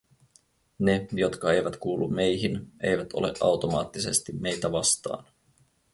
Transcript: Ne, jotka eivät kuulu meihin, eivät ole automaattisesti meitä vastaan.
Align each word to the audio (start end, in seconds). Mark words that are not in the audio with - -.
Ne, 0.79 1.07
jotka 1.11 1.53
eivät 1.53 1.77
kuulu 1.77 2.07
meihin, 2.07 2.71
eivät 2.83 3.13
ole 3.13 3.33
automaattisesti 3.41 4.33
meitä 4.33 4.71
vastaan. 4.71 5.25